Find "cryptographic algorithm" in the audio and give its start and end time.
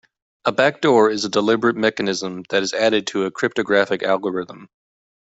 3.31-4.67